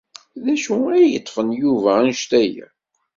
[0.43, 2.57] D acu ay yeḍḍfen Yuba anect-a akk?